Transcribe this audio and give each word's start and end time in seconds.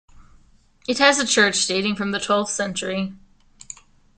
It 0.87 0.97
has 0.97 1.19
a 1.19 1.27
church 1.27 1.67
dating 1.67 1.95
from 1.95 2.09
the 2.09 2.17
twelfth 2.19 2.51
century. 2.51 3.13